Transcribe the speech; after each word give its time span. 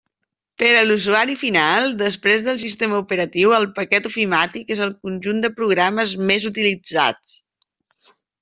Per 0.61 0.69
a 0.77 0.85
l'usuari 0.85 1.35
final, 1.41 1.91
després 1.99 2.45
del 2.47 2.57
sistema 2.63 2.97
operatiu, 3.05 3.53
el 3.59 3.69
paquet 3.77 4.09
ofimàtic 4.13 4.75
és 4.77 4.83
el 4.89 4.97
conjunt 5.05 5.45
de 5.47 5.55
programes 5.63 6.19
més 6.33 6.49
utilitzats. 6.55 7.41